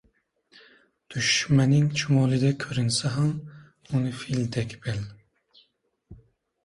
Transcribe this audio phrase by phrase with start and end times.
[1.15, 3.29] •Dushmaning chumolidek ko‘rinsa ham
[4.01, 4.99] uni fildek bil.